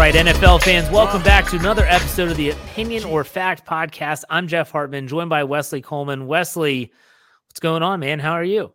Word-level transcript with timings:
All 0.00 0.06
right, 0.06 0.14
NFL 0.14 0.62
fans, 0.62 0.88
welcome 0.88 1.22
back 1.22 1.46
to 1.50 1.58
another 1.58 1.84
episode 1.84 2.30
of 2.30 2.38
the 2.38 2.48
Opinion 2.48 3.04
or 3.04 3.22
Fact 3.22 3.66
podcast. 3.66 4.24
I'm 4.30 4.48
Jeff 4.48 4.70
Hartman, 4.70 5.06
joined 5.06 5.28
by 5.28 5.44
Wesley 5.44 5.82
Coleman. 5.82 6.26
Wesley, 6.26 6.90
what's 7.46 7.60
going 7.60 7.82
on, 7.82 8.00
man? 8.00 8.18
How 8.18 8.32
are 8.32 8.42
you? 8.42 8.72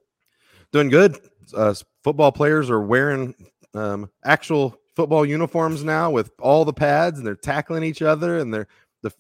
Doing 0.72 0.90
good. 0.90 1.18
Uh, 1.52 1.74
football 2.04 2.32
players 2.32 2.70
are 2.70 2.80
wearing 2.80 3.34
um, 3.74 4.12
actual 4.24 4.80
football 4.96 5.26
uniforms 5.26 5.84
now 5.84 6.12
with 6.12 6.30
all 6.40 6.64
the 6.64 6.74
pads, 6.74 7.18
and 7.18 7.26
they're 7.26 7.36
tackling 7.36 7.82
each 7.82 8.04
other, 8.04 8.38
and 8.38 8.54
they're 8.54 8.68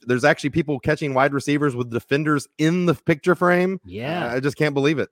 there's 0.01 0.25
actually 0.25 0.51
people 0.51 0.79
catching 0.79 1.15
wide 1.15 1.33
receivers 1.33 1.75
with 1.75 1.89
defenders 1.89 2.47
in 2.59 2.85
the 2.85 2.93
picture 2.93 3.33
frame. 3.33 3.79
Yeah, 3.83 4.31
I 4.31 4.39
just 4.41 4.57
can't 4.57 4.75
believe 4.75 4.99
it. 4.99 5.09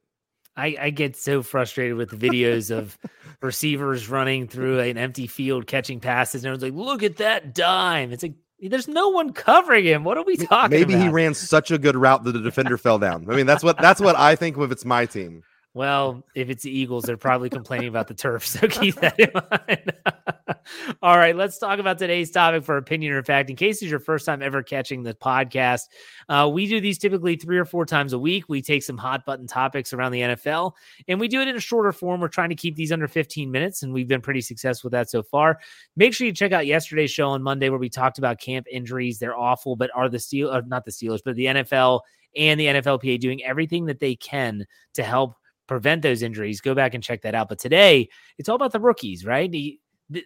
I, 0.56 0.78
I 0.80 0.90
get 0.92 1.16
so 1.16 1.42
frustrated 1.42 1.98
with 1.98 2.10
the 2.10 2.18
videos 2.18 2.70
of 2.70 2.98
receivers 3.42 4.08
running 4.10 4.48
through 4.48 4.80
an 4.80 4.98
empty 4.98 5.28
field 5.28 5.68
catching 5.68 6.00
passes, 6.00 6.44
and 6.44 6.54
everyone's 6.54 6.78
like, 6.78 6.88
"Look 6.88 7.04
at 7.04 7.18
that 7.18 7.54
dime!" 7.56 8.12
It's 8.12 8.24
like 8.24 8.36
there's 8.62 8.88
no 8.88 9.10
one 9.10 9.34
covering 9.34 9.86
him. 9.86 10.04
What 10.04 10.18
are 10.18 10.24
we 10.24 10.38
talking 10.38 10.48
about? 10.48 10.70
Maybe 10.72 10.94
about? 10.94 11.04
he 11.04 11.10
ran 11.10 11.34
such 11.34 11.72
a 11.72 11.78
good 11.78 11.96
route 11.96 12.24
that 12.24 12.32
the 12.34 12.42
defender 12.42 12.78
fell 12.78 13.00
down. 13.00 13.30
I 13.30 13.36
mean, 13.36 13.46
that's 13.46 13.64
what 13.64 13.78
that's 13.78 14.00
what 14.00 14.16
I 14.16 14.36
think 14.36 14.58
if 14.58 14.72
it's 14.72 14.86
my 14.86 15.06
team. 15.06 15.44
Well, 15.76 16.24
if 16.36 16.52
it's 16.52 16.62
the 16.62 16.70
Eagles, 16.70 17.04
they're 17.04 17.18
probably 17.18 17.50
complaining 17.50 17.88
about 17.88 18.08
the 18.08 18.14
turf. 18.14 18.46
So 18.46 18.68
keep 18.68 18.96
that 18.96 19.20
in 19.20 19.32
mind. 19.34 19.92
All 21.02 21.18
right, 21.18 21.36
let's 21.36 21.58
talk 21.58 21.80
about 21.80 21.98
today's 21.98 22.30
topic 22.30 22.64
for 22.64 22.78
opinion 22.78 23.14
or 23.14 23.24
fact. 23.24 23.50
In 23.50 23.56
case 23.56 23.82
it's 23.82 23.90
your 23.90 24.00
first 24.00 24.26
time 24.26 24.44
ever 24.44 24.62
catching 24.62 25.02
the 25.02 25.16
podcast, 25.16 25.88
uh, 26.30 26.50
we 26.52 26.68
do 26.68 26.80
these 26.80 27.00
typically 27.00 27.36
three 27.38 27.58
or 27.58 27.66
four 27.66 27.86
times 27.88 28.14
a 28.14 28.20
week. 28.20 28.46
We 28.48 28.62
take 28.62 28.84
some 28.84 28.98
hot 28.98 29.26
button 29.26 29.48
topics 29.48 29.94
around 29.94 30.12
the 30.12 30.22
NFL 30.22 30.74
and 31.08 31.20
we 31.20 31.28
do 31.28 31.42
it 31.42 31.48
in 31.48 31.56
a 31.56 31.60
shorter 31.60 31.92
form. 31.92 32.22
We're 32.22 32.28
trying 32.28 32.50
to 32.50 32.56
keep 32.56 32.76
these 32.76 32.92
under 32.92 33.08
15 33.08 33.50
minutes, 33.50 33.82
and 33.82 33.94
we've 33.94 34.08
been 34.08 34.22
pretty 34.22 34.42
successful 34.42 34.90
with 34.90 34.94
that 34.94 35.10
so 35.10 35.24
far. 35.24 35.60
Make 35.96 36.14
sure 36.14 36.28
you 36.28 36.34
check 36.34 36.52
out 36.52 36.68
yesterday's 36.68 37.12
show 37.12 37.30
on 37.30 37.42
Monday 37.42 37.70
where 37.70 37.80
we 37.80 37.90
talked 37.90 38.20
about 38.20 38.40
camp 38.40 38.68
injuries. 38.72 39.18
They're 39.18 39.38
awful, 39.38 39.76
but 39.76 39.90
are 39.96 40.08
the 40.08 40.20
Steel, 40.20 40.52
uh, 40.52 40.62
not 40.68 40.86
the 40.86 40.92
Steelers, 40.92 41.22
but 41.26 41.36
the 41.36 41.46
NFL 41.46 42.02
and 42.36 42.60
the 42.60 42.68
NFLPA 42.68 43.20
doing 43.20 43.44
everything 43.44 43.86
that 43.86 44.00
they 44.00 44.16
can 44.16 44.66
to 44.94 45.04
help 45.04 45.36
prevent 45.68 46.02
those 46.02 46.22
injuries, 46.22 46.62
go 46.62 46.76
back 46.76 46.94
and 46.94 47.04
check 47.04 47.22
that 47.22 47.36
out. 47.36 47.50
But 47.50 47.60
today, 47.60 48.10
it's 48.38 48.50
all 48.50 48.56
about 48.56 48.72
the 48.72 48.80
rookies, 48.80 49.26
right? 49.26 49.54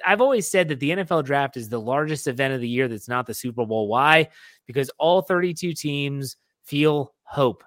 I've 0.06 0.22
always 0.22 0.50
said 0.50 0.68
that 0.70 0.80
the 0.80 0.92
NFL 0.92 1.26
draft 1.26 1.58
is 1.58 1.70
the 1.70 1.80
largest 1.80 2.28
event 2.28 2.54
of 2.54 2.62
the 2.62 2.68
year 2.68 2.88
that's 2.88 3.08
not 3.08 3.26
the 3.26 3.34
Super 3.34 3.66
Bowl. 3.66 3.88
Why? 3.88 4.30
Because 4.66 4.90
all 4.98 5.22
32 5.22 5.74
teams 5.74 6.38
feel 6.64 7.14
hope. 7.24 7.64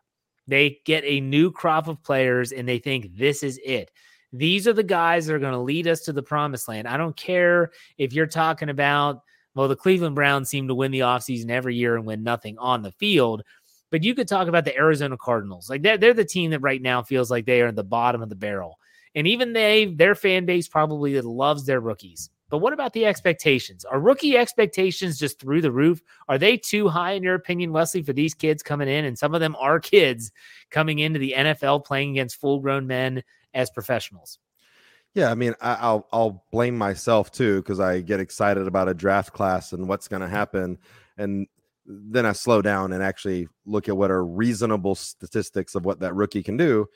They 0.47 0.81
get 0.85 1.05
a 1.05 1.21
new 1.21 1.51
crop 1.53 1.87
of 1.87 2.03
players 2.03 2.53
and 2.53 2.69
they 2.69 2.79
think 2.79 3.17
this 3.17 3.43
is 3.43 3.61
it. 3.65 3.91
These 4.33 4.69
are 4.69 4.73
the 4.73 4.83
guys 4.83 5.27
that 5.27 5.35
are 5.35 5.41
going 5.41 5.53
to 5.53 5.59
lead 5.59 5.87
us 5.87 6.01
to 6.03 6.13
the 6.13 6.23
promised 6.23 6.69
land. 6.69 6.87
I 6.87 6.97
don't 6.97 7.17
care 7.17 7.71
if 7.99 8.13
you're 8.13 8.27
talking 8.27 8.69
about, 8.69 9.23
well, 9.55 9.69
the 9.69 9.77
Cleveland 9.77 10.15
Browns 10.15 10.49
seem 10.49 10.69
to 10.69 10.75
win 10.75 10.93
the 10.93 11.01
offseason 11.01 11.51
every 11.51 11.75
year 11.75 11.97
and 11.97 12.07
win 12.07 12.23
nothing 12.23 12.57
on 12.59 12.83
the 12.83 12.93
field. 12.93 13.43
But 13.91 14.05
you 14.05 14.15
could 14.15 14.29
talk 14.29 14.49
about 14.49 14.65
the 14.65 14.77
Arizona 14.77 15.17
Cardinals. 15.17 15.69
Like 15.69 15.83
they're, 15.83 15.99
they're 15.99 16.15
the 16.15 16.25
team 16.25 16.51
that 16.51 16.61
right 16.61 16.81
now 16.81 17.03
feels 17.03 17.31
like 17.31 17.47
they 17.47 17.61
are 17.63 17.69
in 17.69 17.75
the 17.75 17.85
bottom 17.85 18.23
of 18.23 18.29
the 18.29 18.37
barrel. 18.37 18.79
And 19.15 19.27
even 19.27 19.53
they, 19.53 19.87
their 19.87 20.15
fan 20.15 20.47
base 20.47 20.69
probably 20.69 21.21
loves 21.21 21.67
their 21.67 21.81
rookies. 21.81 22.31
But 22.51 22.59
what 22.59 22.73
about 22.73 22.93
the 22.93 23.07
expectations? 23.07 23.85
Are 23.85 24.01
rookie 24.01 24.37
expectations 24.37 25.19
just 25.19 25.41
through 25.41 25.63
the 25.63 25.71
roof? 25.71 26.03
Are 26.29 26.37
they 26.37 26.57
too 26.57 26.89
high, 26.89 27.13
in 27.13 27.23
your 27.23 27.37
opinion, 27.37 27.73
Wesley, 27.73 28.03
for 28.03 28.13
these 28.13 28.35
kids 28.35 28.63
coming 28.63 28.89
in? 28.89 29.05
And 29.05 29.17
some 29.17 29.35
of 29.35 29.41
them 29.41 29.57
are 29.57 29.79
kids 29.81 30.33
coming 30.71 30.99
into 30.99 31.21
the 31.21 31.35
NFL 31.37 31.85
playing 31.85 32.11
against 32.11 32.41
full 32.41 32.59
grown 32.59 32.87
men 32.89 33.23
as 33.55 33.71
professionals. 33.71 34.39
Yeah, 35.15 35.31
I 35.31 35.35
mean, 35.35 35.55
I, 35.61 35.93
will 35.93 36.07
I'll 36.13 36.45
blame 36.53 36.79
myself 36.79 37.33
too 37.33 37.63
because 37.63 37.81
I 37.81 38.01
get 38.01 38.21
excited 38.21 38.67
about 38.67 38.89
a 38.89 38.95
draft 38.95 39.33
class 39.33 39.73
and 39.73 39.89
what's 39.89 40.07
going 40.07 40.23
to 40.23 40.29
happen, 40.29 40.79
and 41.19 41.49
then 41.91 42.27
I 42.27 42.33
slow 42.33 42.63
down 42.63 42.93
and 42.93 43.03
actually 43.03 43.49
look 43.67 43.89
at 43.89 43.97
what 43.97 44.11
are 44.11 44.25
reasonable 44.25 44.95
statistics 44.95 45.75
of 45.75 45.85
what 45.85 46.01
that 46.01 46.15
rookie 46.15 46.43
can 46.43 46.57
do. 46.57 46.87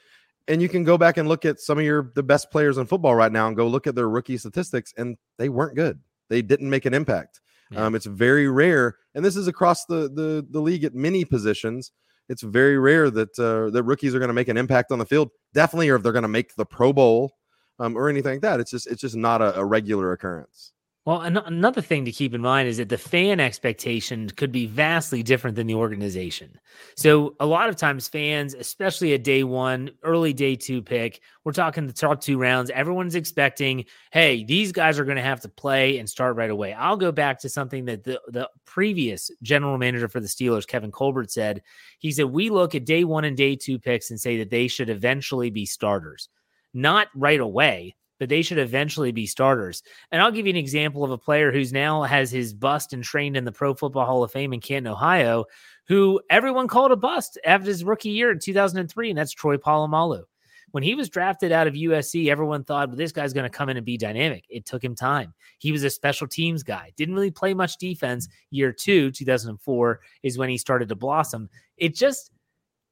And 0.46 0.60
you 0.60 0.68
can 0.68 0.84
go 0.84 0.98
back 0.98 1.16
and 1.16 1.28
look 1.28 1.44
at 1.44 1.60
some 1.60 1.78
of 1.78 1.84
your 1.84 2.12
the 2.14 2.22
best 2.22 2.50
players 2.50 2.78
in 2.78 2.86
football 2.86 3.14
right 3.14 3.32
now 3.32 3.48
and 3.48 3.56
go 3.56 3.66
look 3.66 3.86
at 3.86 3.94
their 3.94 4.08
rookie 4.08 4.36
statistics, 4.36 4.92
and 4.96 5.16
they 5.38 5.48
weren't 5.48 5.74
good. 5.74 5.98
They 6.28 6.42
didn't 6.42 6.68
make 6.68 6.84
an 6.84 6.94
impact. 6.94 7.40
Yeah. 7.70 7.86
Um, 7.86 7.94
it's 7.94 8.06
very 8.06 8.48
rare, 8.48 8.96
and 9.14 9.24
this 9.24 9.36
is 9.36 9.48
across 9.48 9.86
the 9.86 10.10
the 10.12 10.46
the 10.50 10.60
league 10.60 10.84
at 10.84 10.94
many 10.94 11.24
positions. 11.24 11.92
It's 12.28 12.42
very 12.42 12.78
rare 12.78 13.10
that 13.10 13.38
uh, 13.38 13.70
that 13.70 13.84
rookies 13.84 14.14
are 14.14 14.18
going 14.18 14.28
to 14.28 14.34
make 14.34 14.48
an 14.48 14.58
impact 14.58 14.92
on 14.92 14.98
the 14.98 15.06
field. 15.06 15.30
Definitely, 15.54 15.88
or 15.88 15.96
if 15.96 16.02
they're 16.02 16.12
going 16.12 16.22
to 16.22 16.28
make 16.28 16.54
the 16.56 16.66
Pro 16.66 16.92
Bowl 16.92 17.32
um, 17.78 17.96
or 17.96 18.08
anything 18.08 18.32
like 18.32 18.42
that. 18.42 18.60
It's 18.60 18.70
just 18.70 18.86
it's 18.86 19.00
just 19.00 19.16
not 19.16 19.40
a, 19.40 19.58
a 19.58 19.64
regular 19.64 20.12
occurrence. 20.12 20.72
Well, 21.06 21.20
an- 21.20 21.36
another 21.36 21.82
thing 21.82 22.06
to 22.06 22.12
keep 22.12 22.32
in 22.32 22.40
mind 22.40 22.66
is 22.66 22.78
that 22.78 22.88
the 22.88 22.96
fan 22.96 23.38
expectation 23.38 24.30
could 24.30 24.50
be 24.50 24.64
vastly 24.64 25.22
different 25.22 25.54
than 25.54 25.66
the 25.66 25.74
organization. 25.74 26.58
So, 26.96 27.36
a 27.40 27.46
lot 27.46 27.68
of 27.68 27.76
times, 27.76 28.08
fans, 28.08 28.54
especially 28.54 29.12
a 29.12 29.18
day 29.18 29.44
one, 29.44 29.90
early 30.02 30.32
day 30.32 30.56
two 30.56 30.80
pick, 30.80 31.20
we're 31.44 31.52
talking 31.52 31.86
the 31.86 31.92
top 31.92 32.22
two 32.22 32.38
rounds, 32.38 32.70
everyone's 32.70 33.16
expecting, 33.16 33.84
hey, 34.12 34.44
these 34.44 34.72
guys 34.72 34.98
are 34.98 35.04
going 35.04 35.18
to 35.18 35.22
have 35.22 35.42
to 35.42 35.48
play 35.50 35.98
and 35.98 36.08
start 36.08 36.36
right 36.36 36.50
away. 36.50 36.72
I'll 36.72 36.96
go 36.96 37.12
back 37.12 37.38
to 37.40 37.50
something 37.50 37.84
that 37.84 38.04
the, 38.04 38.18
the 38.28 38.48
previous 38.64 39.30
general 39.42 39.76
manager 39.76 40.08
for 40.08 40.20
the 40.20 40.26
Steelers, 40.26 40.66
Kevin 40.66 40.90
Colbert, 40.90 41.30
said. 41.30 41.60
He 41.98 42.12
said, 42.12 42.26
We 42.26 42.48
look 42.48 42.74
at 42.74 42.86
day 42.86 43.04
one 43.04 43.24
and 43.24 43.36
day 43.36 43.56
two 43.56 43.78
picks 43.78 44.08
and 44.08 44.18
say 44.18 44.38
that 44.38 44.48
they 44.48 44.68
should 44.68 44.88
eventually 44.88 45.50
be 45.50 45.66
starters, 45.66 46.30
not 46.72 47.08
right 47.14 47.40
away 47.40 47.94
but 48.18 48.28
they 48.28 48.42
should 48.42 48.58
eventually 48.58 49.12
be 49.12 49.26
starters. 49.26 49.82
And 50.10 50.22
I'll 50.22 50.32
give 50.32 50.46
you 50.46 50.50
an 50.50 50.56
example 50.56 51.04
of 51.04 51.10
a 51.10 51.18
player 51.18 51.52
who's 51.52 51.72
now 51.72 52.02
has 52.02 52.30
his 52.30 52.54
bust 52.54 52.92
and 52.92 53.02
trained 53.02 53.36
in 53.36 53.44
the 53.44 53.52
Pro 53.52 53.74
Football 53.74 54.06
Hall 54.06 54.22
of 54.22 54.32
Fame 54.32 54.52
in 54.52 54.60
Canton, 54.60 54.92
Ohio, 54.92 55.44
who 55.86 56.20
everyone 56.30 56.68
called 56.68 56.92
a 56.92 56.96
bust 56.96 57.38
after 57.44 57.66
his 57.66 57.84
rookie 57.84 58.10
year 58.10 58.30
in 58.30 58.38
2003, 58.38 59.10
and 59.10 59.18
that's 59.18 59.32
Troy 59.32 59.56
Polamalu. 59.56 60.22
When 60.70 60.82
he 60.82 60.96
was 60.96 61.08
drafted 61.08 61.52
out 61.52 61.68
of 61.68 61.74
USC, 61.74 62.28
everyone 62.28 62.64
thought, 62.64 62.88
well, 62.88 62.96
this 62.96 63.12
guy's 63.12 63.32
going 63.32 63.48
to 63.48 63.56
come 63.56 63.68
in 63.68 63.76
and 63.76 63.86
be 63.86 63.96
dynamic. 63.96 64.44
It 64.48 64.66
took 64.66 64.82
him 64.82 64.96
time. 64.96 65.32
He 65.58 65.70
was 65.70 65.84
a 65.84 65.90
special 65.90 66.26
teams 66.26 66.64
guy, 66.64 66.92
didn't 66.96 67.14
really 67.14 67.30
play 67.30 67.54
much 67.54 67.76
defense. 67.76 68.28
Year 68.50 68.72
two, 68.72 69.12
2004, 69.12 70.00
is 70.24 70.36
when 70.36 70.48
he 70.48 70.58
started 70.58 70.88
to 70.88 70.96
blossom. 70.96 71.48
It 71.76 71.94
just, 71.94 72.32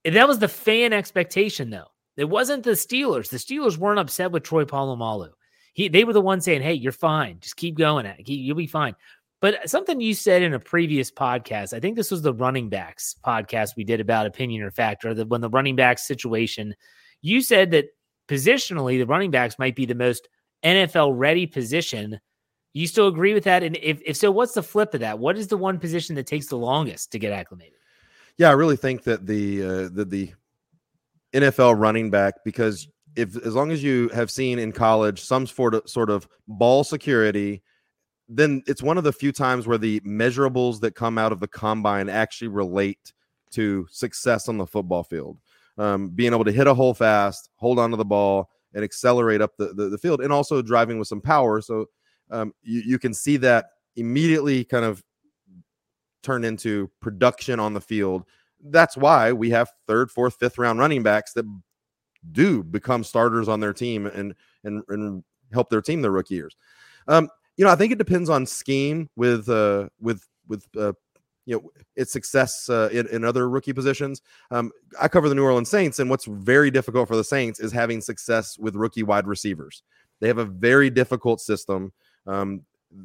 that 0.04 0.28
was 0.28 0.38
the 0.38 0.46
fan 0.46 0.92
expectation, 0.92 1.70
though. 1.70 1.88
It 2.16 2.28
wasn't 2.28 2.64
the 2.64 2.72
Steelers. 2.72 3.30
The 3.30 3.38
Steelers 3.38 3.78
weren't 3.78 3.98
upset 3.98 4.32
with 4.32 4.42
Troy 4.42 4.64
Polamalu. 4.64 5.30
He, 5.72 5.88
they 5.88 6.04
were 6.04 6.12
the 6.12 6.20
ones 6.20 6.44
saying, 6.44 6.62
"Hey, 6.62 6.74
you're 6.74 6.92
fine. 6.92 7.38
Just 7.40 7.56
keep 7.56 7.76
going 7.76 8.06
at 8.06 8.20
it. 8.20 8.28
You'll 8.28 8.56
be 8.56 8.66
fine." 8.66 8.94
But 9.40 9.68
something 9.68 10.00
you 10.00 10.14
said 10.14 10.42
in 10.42 10.54
a 10.54 10.60
previous 10.60 11.10
podcast, 11.10 11.72
I 11.72 11.80
think 11.80 11.96
this 11.96 12.12
was 12.12 12.22
the 12.22 12.32
running 12.32 12.68
backs 12.68 13.16
podcast 13.26 13.70
we 13.76 13.82
did 13.82 14.00
about 14.00 14.26
opinion 14.26 14.62
or 14.62 14.70
fact, 14.70 15.04
or 15.04 15.14
when 15.24 15.40
the 15.40 15.50
running 15.50 15.74
back 15.74 15.98
situation, 15.98 16.76
you 17.22 17.40
said 17.40 17.72
that 17.72 17.86
positionally 18.28 18.98
the 18.98 19.06
running 19.06 19.32
backs 19.32 19.58
might 19.58 19.74
be 19.74 19.84
the 19.84 19.96
most 19.96 20.28
NFL 20.64 21.14
ready 21.16 21.46
position. 21.46 22.20
You 22.72 22.86
still 22.86 23.08
agree 23.08 23.34
with 23.34 23.44
that? 23.44 23.64
And 23.64 23.76
if, 23.82 24.00
if 24.06 24.16
so, 24.16 24.30
what's 24.30 24.54
the 24.54 24.62
flip 24.62 24.94
of 24.94 25.00
that? 25.00 25.18
What 25.18 25.36
is 25.36 25.48
the 25.48 25.56
one 25.56 25.78
position 25.80 26.14
that 26.14 26.26
takes 26.28 26.46
the 26.46 26.56
longest 26.56 27.10
to 27.12 27.18
get 27.18 27.32
acclimated? 27.32 27.74
Yeah, 28.38 28.48
I 28.48 28.52
really 28.52 28.76
think 28.76 29.02
that 29.04 29.26
the 29.26 29.62
uh, 29.62 29.88
the 29.92 30.32
NFL 31.32 31.78
running 31.78 32.10
back 32.10 32.34
because 32.44 32.88
if 33.16 33.36
as 33.44 33.54
long 33.54 33.70
as 33.70 33.82
you 33.82 34.08
have 34.08 34.30
seen 34.30 34.58
in 34.58 34.72
college 34.72 35.20
some 35.20 35.46
sort 35.46 35.74
of 35.74 35.88
sort 35.88 36.10
of 36.10 36.28
ball 36.48 36.84
security, 36.84 37.62
then 38.28 38.62
it's 38.66 38.82
one 38.82 38.98
of 38.98 39.04
the 39.04 39.12
few 39.12 39.32
times 39.32 39.66
where 39.66 39.78
the 39.78 40.00
measurables 40.00 40.80
that 40.80 40.94
come 40.94 41.18
out 41.18 41.32
of 41.32 41.40
the 41.40 41.48
combine 41.48 42.08
actually 42.08 42.48
relate 42.48 43.12
to 43.50 43.86
success 43.90 44.48
on 44.48 44.56
the 44.56 44.66
football 44.66 45.04
field. 45.04 45.38
Um, 45.78 46.10
being 46.10 46.32
able 46.32 46.44
to 46.44 46.52
hit 46.52 46.66
a 46.66 46.74
hole 46.74 46.94
fast, 46.94 47.50
hold 47.56 47.78
on 47.78 47.90
to 47.90 47.96
the 47.96 48.04
ball, 48.04 48.50
and 48.74 48.84
accelerate 48.84 49.40
up 49.40 49.56
the, 49.58 49.72
the, 49.74 49.88
the 49.88 49.98
field, 49.98 50.20
and 50.20 50.32
also 50.32 50.62
driving 50.62 50.98
with 50.98 51.08
some 51.08 51.20
power. 51.20 51.60
So 51.60 51.86
um, 52.30 52.52
you, 52.62 52.82
you 52.86 52.98
can 52.98 53.12
see 53.14 53.36
that 53.38 53.66
immediately 53.96 54.64
kind 54.64 54.84
of 54.84 55.02
turn 56.22 56.44
into 56.44 56.90
production 57.00 57.60
on 57.60 57.74
the 57.74 57.80
field 57.80 58.24
that's 58.62 58.96
why 58.96 59.32
we 59.32 59.50
have 59.50 59.70
third, 59.86 60.10
fourth, 60.10 60.36
fifth 60.38 60.58
round 60.58 60.78
running 60.78 61.02
backs 61.02 61.32
that 61.34 61.46
do 62.30 62.62
become 62.62 63.02
starters 63.02 63.48
on 63.48 63.60
their 63.60 63.72
team 63.72 64.06
and 64.06 64.34
and, 64.64 64.82
and 64.88 65.24
help 65.52 65.70
their 65.70 65.82
team 65.82 66.02
their 66.02 66.12
rookie 66.12 66.34
years. 66.34 66.56
Um, 67.08 67.28
you 67.56 67.64
know, 67.64 67.70
I 67.70 67.76
think 67.76 67.92
it 67.92 67.98
depends 67.98 68.30
on 68.30 68.46
scheme 68.46 69.10
with 69.16 69.48
uh, 69.48 69.88
with 70.00 70.26
with 70.46 70.66
uh, 70.76 70.92
you 71.44 71.56
know 71.56 71.70
its 71.96 72.12
success 72.12 72.68
uh, 72.68 72.88
in, 72.92 73.06
in 73.08 73.24
other 73.24 73.48
rookie 73.48 73.72
positions. 73.72 74.22
Um, 74.50 74.70
I 75.00 75.08
cover 75.08 75.28
the 75.28 75.34
New 75.34 75.44
Orleans 75.44 75.68
Saints, 75.68 75.98
and 75.98 76.08
what's 76.08 76.24
very 76.24 76.70
difficult 76.70 77.08
for 77.08 77.16
the 77.16 77.24
Saints 77.24 77.60
is 77.60 77.72
having 77.72 78.00
success 78.00 78.58
with 78.58 78.76
rookie 78.76 79.02
wide 79.02 79.26
receivers. 79.26 79.82
They 80.20 80.28
have 80.28 80.38
a 80.38 80.44
very 80.44 80.88
difficult 80.88 81.40
system. 81.40 81.92
Um, 82.26 82.62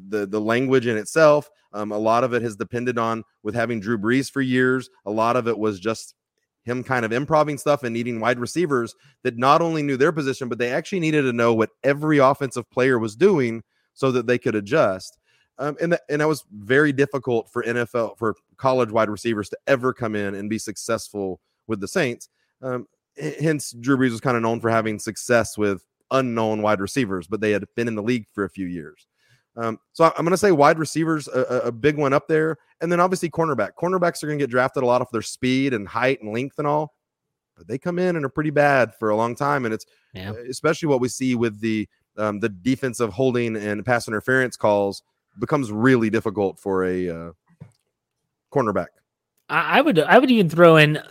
the 0.08 0.26
the 0.26 0.40
language 0.40 0.86
in 0.86 0.96
itself. 0.96 1.50
Um, 1.72 1.92
a 1.92 1.98
lot 1.98 2.24
of 2.24 2.32
it 2.32 2.42
has 2.42 2.56
depended 2.56 2.98
on 2.98 3.24
with 3.42 3.54
having 3.54 3.80
Drew 3.80 3.98
Brees 3.98 4.30
for 4.30 4.40
years. 4.40 4.88
A 5.06 5.10
lot 5.10 5.36
of 5.36 5.48
it 5.48 5.58
was 5.58 5.78
just 5.80 6.14
him 6.64 6.84
kind 6.84 7.04
of 7.04 7.12
improving 7.12 7.58
stuff 7.58 7.82
and 7.82 7.94
needing 7.94 8.20
wide 8.20 8.38
receivers 8.38 8.94
that 9.22 9.38
not 9.38 9.62
only 9.62 9.82
knew 9.82 9.96
their 9.96 10.12
position, 10.12 10.48
but 10.48 10.58
they 10.58 10.70
actually 10.70 11.00
needed 11.00 11.22
to 11.22 11.32
know 11.32 11.54
what 11.54 11.70
every 11.82 12.18
offensive 12.18 12.68
player 12.70 12.98
was 12.98 13.16
doing 13.16 13.62
so 13.94 14.12
that 14.12 14.26
they 14.26 14.38
could 14.38 14.54
adjust. 14.54 15.18
Um, 15.58 15.76
and 15.80 15.92
that 15.92 16.02
and 16.08 16.20
that 16.20 16.28
was 16.28 16.44
very 16.52 16.92
difficult 16.92 17.50
for 17.50 17.64
NFL 17.64 18.16
for 18.16 18.36
college 18.56 18.90
wide 18.90 19.10
receivers 19.10 19.48
to 19.48 19.58
ever 19.66 19.92
come 19.92 20.14
in 20.14 20.34
and 20.34 20.48
be 20.48 20.58
successful 20.58 21.40
with 21.66 21.80
the 21.80 21.88
Saints. 21.88 22.28
Um, 22.62 22.86
hence, 23.16 23.72
Drew 23.72 23.96
Brees 23.96 24.12
was 24.12 24.20
kind 24.20 24.36
of 24.36 24.42
known 24.42 24.60
for 24.60 24.70
having 24.70 24.98
success 24.98 25.58
with 25.58 25.84
unknown 26.10 26.62
wide 26.62 26.80
receivers, 26.80 27.26
but 27.26 27.40
they 27.40 27.50
had 27.50 27.64
been 27.74 27.88
in 27.88 27.96
the 27.96 28.02
league 28.02 28.26
for 28.32 28.44
a 28.44 28.50
few 28.50 28.66
years. 28.66 29.06
Um, 29.58 29.78
so 29.92 30.04
I'm 30.04 30.24
going 30.24 30.30
to 30.30 30.36
say 30.36 30.52
wide 30.52 30.78
receivers 30.78 31.26
a, 31.26 31.62
a, 31.64 31.72
big 31.72 31.96
one 31.96 32.12
up 32.12 32.28
there, 32.28 32.58
and 32.80 32.92
then 32.92 33.00
obviously 33.00 33.28
cornerback. 33.28 33.70
Cornerbacks 33.76 34.22
are 34.22 34.28
going 34.28 34.38
to 34.38 34.42
get 34.42 34.50
drafted 34.50 34.84
a 34.84 34.86
lot 34.86 35.02
off 35.02 35.10
their 35.10 35.20
speed 35.22 35.74
and 35.74 35.88
height 35.88 36.22
and 36.22 36.32
length 36.32 36.58
and 36.58 36.66
all, 36.66 36.94
but 37.56 37.66
they 37.66 37.76
come 37.76 37.98
in 37.98 38.14
and 38.14 38.24
are 38.24 38.28
pretty 38.30 38.50
bad 38.50 38.94
for 38.94 39.10
a 39.10 39.16
long 39.16 39.34
time, 39.34 39.64
and 39.64 39.74
it's 39.74 39.84
yeah. 40.14 40.32
especially 40.48 40.86
what 40.86 41.00
we 41.00 41.08
see 41.08 41.34
with 41.34 41.60
the 41.60 41.88
um, 42.16 42.38
the 42.38 42.48
defensive 42.48 43.12
holding 43.12 43.56
and 43.56 43.84
pass 43.84 44.06
interference 44.06 44.56
calls 44.56 45.02
becomes 45.40 45.72
really 45.72 46.08
difficult 46.08 46.58
for 46.60 46.84
a 46.84 47.08
uh, 47.08 47.32
cornerback. 48.54 48.88
I 49.48 49.80
would 49.80 49.98
I 49.98 50.18
would 50.18 50.30
even 50.30 50.48
throw 50.48 50.76
in 50.76 51.02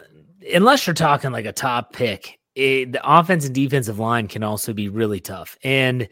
unless 0.53 0.87
you're 0.87 0.93
talking 0.93 1.31
like 1.31 1.45
a 1.45 1.51
top 1.51 1.91
pick, 1.91 2.39
it, 2.55 2.91
the 2.93 3.01
offense 3.03 3.45
and 3.45 3.53
defensive 3.55 3.99
line 3.99 4.27
can 4.27 4.43
also 4.43 4.73
be 4.73 4.89
really 4.89 5.19
tough. 5.19 5.57
And 5.63 6.07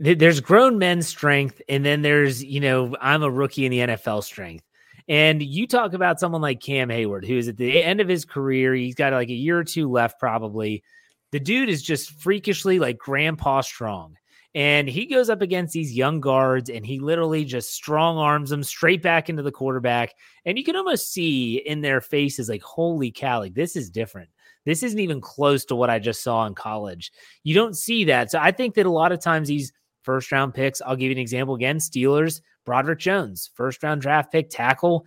there's 0.00 0.40
grown 0.40 0.78
men 0.78 1.02
strength, 1.02 1.60
and 1.68 1.84
then 1.84 2.02
there's 2.02 2.42
you 2.42 2.60
know 2.60 2.96
I'm 3.00 3.22
a 3.22 3.30
rookie 3.30 3.66
in 3.66 3.70
the 3.70 3.78
NFL 3.78 4.24
strength. 4.24 4.64
And 5.08 5.42
you 5.42 5.66
talk 5.66 5.94
about 5.94 6.20
someone 6.20 6.42
like 6.42 6.60
Cam 6.60 6.90
Heyward 6.90 7.26
who 7.26 7.38
is 7.38 7.48
at 7.48 7.56
the 7.56 7.82
end 7.82 8.00
of 8.00 8.08
his 8.08 8.26
career. 8.26 8.74
He's 8.74 8.94
got 8.94 9.14
like 9.14 9.30
a 9.30 9.34
year 9.34 9.58
or 9.58 9.64
two 9.64 9.90
left, 9.90 10.20
probably. 10.20 10.84
The 11.32 11.40
dude 11.40 11.70
is 11.70 11.82
just 11.82 12.10
freakishly 12.20 12.78
like 12.78 12.98
grandpa 12.98 13.62
strong. 13.62 14.16
And 14.54 14.88
he 14.88 15.06
goes 15.06 15.30
up 15.30 15.42
against 15.42 15.72
these 15.72 15.92
young 15.92 16.20
guards 16.20 16.68
and 16.70 16.84
he 16.84 17.00
literally 17.00 17.44
just 17.44 17.70
strong 17.72 18.18
arms 18.18 18.50
them 18.50 18.64
straight 18.64 19.02
back 19.02 19.28
into 19.28 19.42
the 19.42 19.52
quarterback. 19.52 20.14
And 20.44 20.58
you 20.58 20.64
can 20.64 20.76
almost 20.76 21.12
see 21.12 21.58
in 21.58 21.80
their 21.80 22.00
faces, 22.00 22.48
like, 22.48 22.62
holy 22.62 23.10
cow, 23.10 23.40
like 23.40 23.54
this 23.54 23.76
is 23.76 23.90
different. 23.90 24.30
This 24.64 24.82
isn't 24.82 24.98
even 24.98 25.20
close 25.20 25.64
to 25.66 25.76
what 25.76 25.90
I 25.90 25.98
just 25.98 26.22
saw 26.22 26.46
in 26.46 26.54
college. 26.54 27.12
You 27.44 27.54
don't 27.54 27.76
see 27.76 28.04
that. 28.04 28.30
So 28.30 28.38
I 28.38 28.50
think 28.50 28.74
that 28.74 28.86
a 28.86 28.90
lot 28.90 29.12
of 29.12 29.20
times 29.20 29.48
these 29.48 29.72
first 30.08 30.32
round 30.32 30.54
picks, 30.54 30.80
I'll 30.80 30.96
give 30.96 31.10
you 31.10 31.12
an 31.12 31.18
example 31.18 31.54
again 31.54 31.76
Steelers, 31.76 32.40
Broderick 32.64 32.98
Jones, 32.98 33.50
first 33.52 33.82
round 33.82 34.00
draft 34.00 34.32
pick, 34.32 34.48
tackle. 34.48 35.04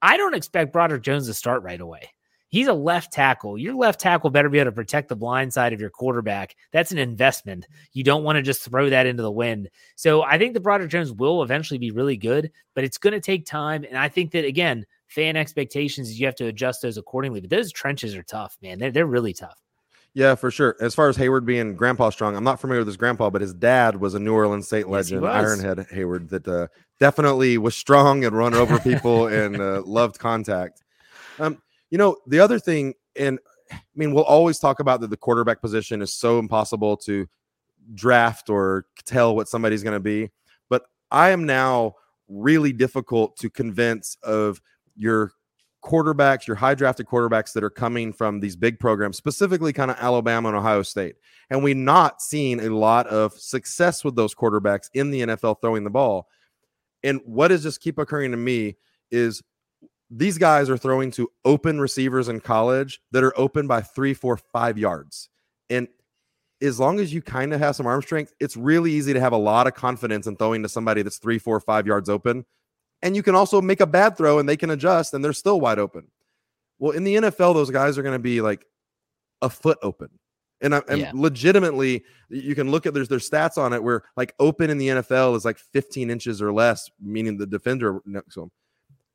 I 0.00 0.16
don't 0.16 0.32
expect 0.32 0.72
Broderick 0.72 1.02
Jones 1.02 1.26
to 1.26 1.34
start 1.34 1.64
right 1.64 1.80
away. 1.80 2.08
He's 2.50 2.68
a 2.68 2.72
left 2.72 3.12
tackle. 3.12 3.58
Your 3.58 3.74
left 3.74 3.98
tackle 3.98 4.30
better 4.30 4.48
be 4.48 4.60
able 4.60 4.70
to 4.70 4.74
protect 4.76 5.08
the 5.08 5.16
blind 5.16 5.52
side 5.52 5.72
of 5.72 5.80
your 5.80 5.90
quarterback. 5.90 6.54
That's 6.70 6.92
an 6.92 6.98
investment. 6.98 7.66
You 7.94 8.04
don't 8.04 8.22
want 8.22 8.36
to 8.36 8.42
just 8.42 8.62
throw 8.62 8.88
that 8.90 9.06
into 9.06 9.24
the 9.24 9.32
wind. 9.32 9.70
So 9.96 10.22
I 10.22 10.38
think 10.38 10.54
the 10.54 10.60
Broderick 10.60 10.92
Jones 10.92 11.10
will 11.10 11.42
eventually 11.42 11.78
be 11.78 11.90
really 11.90 12.16
good, 12.16 12.52
but 12.76 12.84
it's 12.84 12.98
going 12.98 13.14
to 13.14 13.20
take 13.20 13.46
time. 13.46 13.82
And 13.82 13.98
I 13.98 14.08
think 14.08 14.30
that, 14.30 14.44
again, 14.44 14.86
fan 15.08 15.36
expectations, 15.36 16.20
you 16.20 16.26
have 16.26 16.36
to 16.36 16.46
adjust 16.46 16.80
those 16.80 16.96
accordingly. 16.96 17.40
But 17.40 17.50
those 17.50 17.72
trenches 17.72 18.14
are 18.14 18.22
tough, 18.22 18.56
man. 18.62 18.78
They're, 18.78 18.92
they're 18.92 19.04
really 19.04 19.32
tough. 19.32 19.63
Yeah, 20.14 20.36
for 20.36 20.52
sure. 20.52 20.76
As 20.80 20.94
far 20.94 21.08
as 21.08 21.16
Heyward 21.16 21.44
being 21.44 21.74
grandpa 21.74 22.10
strong, 22.10 22.36
I'm 22.36 22.44
not 22.44 22.60
familiar 22.60 22.80
with 22.80 22.86
his 22.86 22.96
grandpa, 22.96 23.30
but 23.30 23.42
his 23.42 23.52
dad 23.52 23.96
was 24.00 24.14
a 24.14 24.20
New 24.20 24.32
Orleans 24.32 24.66
State 24.66 24.88
legend, 24.88 25.22
yes, 25.24 25.32
Ironhead 25.32 25.90
Heyward, 25.92 26.28
that 26.28 26.46
uh, 26.46 26.68
definitely 27.00 27.58
was 27.58 27.74
strong 27.74 28.24
and 28.24 28.36
run 28.36 28.54
over 28.54 28.78
people 28.78 29.26
and 29.42 29.60
uh, 29.60 29.82
loved 29.84 30.20
contact. 30.20 30.82
Um, 31.40 31.60
you 31.90 31.98
know, 31.98 32.16
the 32.28 32.38
other 32.38 32.60
thing, 32.60 32.94
and 33.16 33.40
I 33.72 33.80
mean, 33.96 34.14
we'll 34.14 34.24
always 34.24 34.60
talk 34.60 34.78
about 34.78 35.00
that 35.00 35.10
the 35.10 35.16
quarterback 35.16 35.60
position 35.60 36.00
is 36.00 36.14
so 36.14 36.38
impossible 36.38 36.96
to 36.98 37.26
draft 37.94 38.48
or 38.48 38.86
tell 39.04 39.34
what 39.34 39.48
somebody's 39.48 39.82
going 39.82 39.96
to 39.96 40.00
be. 40.00 40.30
But 40.70 40.84
I 41.10 41.30
am 41.30 41.44
now 41.44 41.94
really 42.28 42.72
difficult 42.72 43.36
to 43.38 43.50
convince 43.50 44.16
of 44.22 44.60
your 44.94 45.32
quarterbacks, 45.84 46.46
your 46.46 46.56
high 46.56 46.74
drafted 46.74 47.06
quarterbacks 47.06 47.52
that 47.52 47.62
are 47.62 47.70
coming 47.70 48.12
from 48.12 48.40
these 48.40 48.56
big 48.56 48.78
programs, 48.78 49.16
specifically 49.16 49.72
kind 49.72 49.90
of 49.90 49.96
Alabama 50.00 50.48
and 50.48 50.56
Ohio 50.56 50.82
State. 50.82 51.16
And 51.50 51.62
we 51.62 51.74
not 51.74 52.22
seen 52.22 52.60
a 52.60 52.70
lot 52.70 53.06
of 53.08 53.34
success 53.34 54.02
with 54.02 54.16
those 54.16 54.34
quarterbacks 54.34 54.88
in 54.94 55.10
the 55.10 55.20
NFL 55.20 55.60
throwing 55.60 55.84
the 55.84 55.90
ball. 55.90 56.28
And 57.02 57.20
what 57.26 57.52
is 57.52 57.62
just 57.62 57.80
keep 57.80 57.98
occurring 57.98 58.30
to 58.30 58.36
me 58.36 58.76
is 59.10 59.42
these 60.10 60.38
guys 60.38 60.70
are 60.70 60.78
throwing 60.78 61.10
to 61.12 61.30
open 61.44 61.80
receivers 61.80 62.28
in 62.28 62.40
college 62.40 63.00
that 63.12 63.22
are 63.22 63.38
open 63.38 63.66
by 63.66 63.82
three, 63.82 64.14
four, 64.14 64.36
five 64.36 64.78
yards. 64.78 65.28
And 65.68 65.88
as 66.62 66.80
long 66.80 66.98
as 66.98 67.12
you 67.12 67.20
kind 67.20 67.52
of 67.52 67.60
have 67.60 67.76
some 67.76 67.86
arm 67.86 68.00
strength, 68.00 68.32
it's 68.40 68.56
really 68.56 68.92
easy 68.92 69.12
to 69.12 69.20
have 69.20 69.32
a 69.32 69.38
lot 69.38 69.66
of 69.66 69.74
confidence 69.74 70.26
in 70.26 70.36
throwing 70.36 70.62
to 70.62 70.68
somebody 70.68 71.02
that's 71.02 71.18
three, 71.18 71.38
four, 71.38 71.60
five 71.60 71.86
yards 71.86 72.08
open. 72.08 72.46
And 73.04 73.14
you 73.14 73.22
can 73.22 73.36
also 73.36 73.60
make 73.60 73.80
a 73.80 73.86
bad 73.86 74.16
throw 74.16 74.40
and 74.40 74.48
they 74.48 74.56
can 74.56 74.70
adjust 74.70 75.14
and 75.14 75.24
they're 75.24 75.32
still 75.32 75.60
wide 75.60 75.78
open. 75.78 76.08
Well, 76.80 76.90
in 76.90 77.04
the 77.04 77.14
NFL, 77.14 77.54
those 77.54 77.70
guys 77.70 77.96
are 77.96 78.02
going 78.02 78.14
to 78.14 78.18
be 78.18 78.40
like 78.40 78.66
a 79.40 79.48
foot 79.48 79.78
open. 79.82 80.08
And, 80.60 80.74
I, 80.74 80.82
and 80.88 81.00
yeah. 81.00 81.12
legitimately, 81.14 82.04
you 82.30 82.54
can 82.56 82.70
look 82.70 82.86
at 82.86 82.94
there's 82.94 83.08
there's 83.08 83.28
stats 83.28 83.58
on 83.58 83.72
it 83.72 83.82
where 83.82 84.02
like 84.16 84.34
open 84.40 84.70
in 84.70 84.78
the 84.78 84.88
NFL 84.88 85.36
is 85.36 85.44
like 85.44 85.58
15 85.58 86.10
inches 86.10 86.42
or 86.42 86.52
less, 86.52 86.90
meaning 87.00 87.36
the 87.36 87.46
defender 87.46 88.00
next 88.06 88.34
to 88.34 88.42
him 88.42 88.50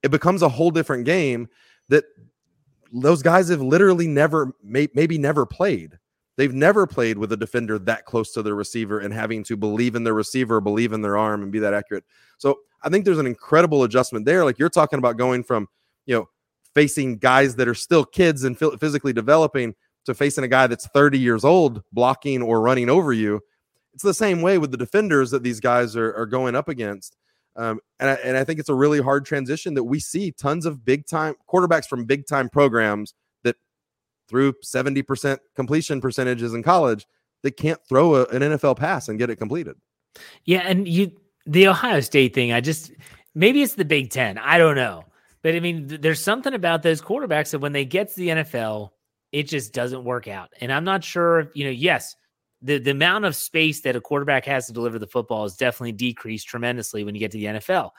it 0.04 0.12
becomes 0.12 0.42
a 0.42 0.50
whole 0.50 0.72
different 0.72 1.06
game 1.06 1.48
that 1.90 2.06
those 2.92 3.22
guys 3.22 3.50
have 3.50 3.62
literally 3.62 4.08
never 4.08 4.54
may, 4.64 4.88
maybe 4.94 5.18
never 5.18 5.46
played 5.46 5.98
they've 6.40 6.54
never 6.54 6.88
played 6.88 7.18
with 7.18 7.34
a 7.34 7.38
defender 7.38 7.78
that 7.78 8.06
close 8.06 8.32
to 8.32 8.42
their 8.42 8.56
receiver 8.56 9.00
and 9.00 9.14
having 9.14 9.44
to 9.44 9.58
believe 9.58 9.94
in 9.94 10.06
their 10.06 10.14
receiver 10.14 10.62
believe 10.62 10.94
in 10.94 11.02
their 11.02 11.18
arm 11.18 11.44
and 11.44 11.52
be 11.52 11.60
that 11.60 11.74
accurate. 11.74 12.06
So 12.38 12.60
i 12.82 12.88
think 12.88 13.04
there's 13.04 13.20
an 13.20 13.28
incredible 13.28 13.84
adjustment 13.84 14.26
there. 14.26 14.46
Like 14.46 14.58
you're 14.58 14.70
talking 14.70 15.00
about 15.00 15.18
going 15.18 15.44
from 15.44 15.68
you 16.06 16.16
know 16.16 16.30
facing 16.74 17.18
guys 17.18 17.58
that 17.58 17.68
are 17.68 17.76
still 17.76 18.06
kids 18.06 18.46
and 18.46 18.58
physically 18.58 19.12
developing 19.12 19.76
to 20.06 20.14
facing 20.14 20.46
a 20.46 20.48
guy 20.48 20.66
that's 20.66 20.88
30 20.88 21.20
years 21.20 21.44
old 21.44 21.84
blocking 21.92 22.42
or 22.42 22.62
running 22.62 22.90
over 22.90 23.12
you. 23.12 23.42
It's 23.94 24.04
the 24.04 24.14
same 24.14 24.42
way 24.42 24.58
with 24.58 24.72
the 24.72 24.78
defenders 24.78 25.32
that 25.32 25.44
these 25.44 25.60
guys 25.60 25.98
are, 25.98 26.16
are 26.16 26.26
going 26.26 26.56
up 26.56 26.70
against. 26.70 27.18
Um, 27.58 27.82
and, 28.00 28.12
I, 28.12 28.14
and 28.24 28.38
I 28.38 28.46
think 28.46 28.62
it's 28.62 28.70
a 28.70 28.74
really 28.74 29.02
hard 29.02 29.26
transition 29.26 29.74
that 29.74 29.84
we 29.84 30.00
see 30.00 30.32
tons 30.32 30.66
of 30.66 30.86
big 30.86 31.06
time 31.06 31.36
quarterbacks 31.52 31.86
from 31.86 32.06
big 32.06 32.26
time 32.28 32.48
programs 32.48 33.14
through 34.30 34.54
70% 34.64 35.38
completion 35.56 36.02
percentages 36.02 36.54
in 36.54 36.64
college 36.64 37.08
that 37.44 37.58
can't 37.58 37.80
throw 37.88 38.16
a, 38.16 38.26
an 38.26 38.42
NFL 38.42 38.78
pass 38.78 39.10
and 39.10 39.18
get 39.18 39.30
it 39.30 39.38
completed. 39.38 39.76
Yeah. 40.46 40.60
And 40.60 40.88
you, 40.88 41.12
the 41.46 41.68
Ohio 41.68 42.02
State 42.02 42.34
thing, 42.34 42.52
I 42.52 42.62
just, 42.62 42.92
maybe 43.36 43.62
it's 43.62 43.76
the 43.76 43.86
Big 43.86 44.10
Ten. 44.10 44.38
I 44.38 44.58
don't 44.58 44.76
know. 44.76 45.06
But 45.42 45.56
I 45.56 45.60
mean, 45.60 45.88
th- 45.88 46.02
there's 46.02 46.22
something 46.22 46.54
about 46.54 46.84
those 46.84 47.02
quarterbacks 47.02 47.52
that 47.52 47.60
when 47.60 47.72
they 47.72 47.86
get 47.86 48.10
to 48.10 48.16
the 48.16 48.28
NFL, 48.30 48.92
it 49.32 49.44
just 49.44 49.74
doesn't 49.74 50.04
work 50.04 50.28
out. 50.28 50.50
And 50.60 50.72
I'm 50.72 50.84
not 50.84 51.04
sure, 51.04 51.52
you 51.54 51.66
know, 51.66 51.72
yes, 51.72 52.16
the, 52.62 52.78
the 52.78 52.92
amount 52.92 53.26
of 53.26 53.36
space 53.36 53.82
that 53.82 53.96
a 53.96 54.02
quarterback 54.02 54.46
has 54.46 54.68
to 54.68 54.74
deliver 54.74 55.00
the 55.00 55.08
football 55.08 55.46
is 55.46 55.56
definitely 55.56 55.94
decreased 55.94 56.48
tremendously 56.48 57.04
when 57.04 57.16
you 57.16 57.20
get 57.20 57.32
to 57.32 57.38
the 57.38 57.46
NFL. 57.46 57.92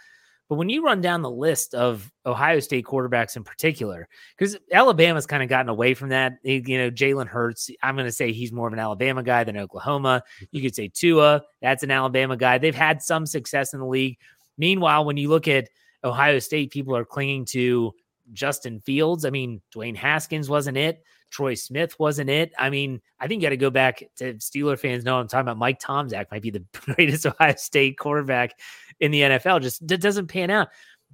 But 0.50 0.56
when 0.56 0.68
you 0.68 0.84
run 0.84 1.00
down 1.00 1.22
the 1.22 1.30
list 1.30 1.76
of 1.76 2.10
Ohio 2.26 2.58
State 2.58 2.84
quarterbacks 2.84 3.36
in 3.36 3.44
particular, 3.44 4.08
because 4.36 4.58
Alabama's 4.72 5.24
kind 5.24 5.44
of 5.44 5.48
gotten 5.48 5.68
away 5.68 5.94
from 5.94 6.08
that. 6.08 6.38
You 6.42 6.76
know, 6.76 6.90
Jalen 6.90 7.28
Hurts, 7.28 7.70
I'm 7.84 7.94
going 7.94 8.08
to 8.08 8.12
say 8.12 8.32
he's 8.32 8.50
more 8.50 8.66
of 8.66 8.72
an 8.72 8.80
Alabama 8.80 9.22
guy 9.22 9.44
than 9.44 9.56
Oklahoma. 9.56 10.24
Mm-hmm. 10.24 10.44
You 10.50 10.62
could 10.62 10.74
say 10.74 10.88
Tua, 10.88 11.42
that's 11.62 11.84
an 11.84 11.92
Alabama 11.92 12.36
guy. 12.36 12.58
They've 12.58 12.74
had 12.74 13.00
some 13.00 13.26
success 13.26 13.74
in 13.74 13.78
the 13.78 13.86
league. 13.86 14.18
Meanwhile, 14.58 15.04
when 15.04 15.16
you 15.16 15.28
look 15.28 15.46
at 15.46 15.68
Ohio 16.02 16.40
State, 16.40 16.72
people 16.72 16.96
are 16.96 17.04
clinging 17.04 17.44
to 17.46 17.92
Justin 18.32 18.80
Fields. 18.80 19.24
I 19.24 19.30
mean, 19.30 19.62
Dwayne 19.72 19.96
Haskins 19.96 20.50
wasn't 20.50 20.76
it. 20.76 21.04
Troy 21.30 21.54
Smith 21.54 21.98
wasn't 21.98 22.30
it. 22.30 22.52
I 22.58 22.70
mean, 22.70 23.00
I 23.18 23.26
think 23.26 23.40
you 23.40 23.46
got 23.46 23.50
to 23.50 23.56
go 23.56 23.70
back 23.70 24.02
to 24.16 24.34
Steeler 24.34 24.78
fans 24.78 25.04
know 25.04 25.18
I'm 25.18 25.28
talking 25.28 25.42
about 25.42 25.58
Mike 25.58 25.80
Tomczak 25.80 26.26
might 26.30 26.42
be 26.42 26.50
the 26.50 26.64
greatest 26.72 27.26
Ohio 27.26 27.54
State 27.56 27.98
quarterback 27.98 28.58
in 29.00 29.10
the 29.10 29.22
NFL. 29.22 29.62
Just 29.62 29.86
that 29.86 30.00
doesn't 30.00 30.28
pan 30.28 30.50
out. 30.50 30.68